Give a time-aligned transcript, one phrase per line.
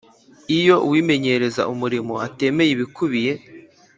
[0.57, 3.31] Iyo uwimenyereza umurimo atemeye ibikubiye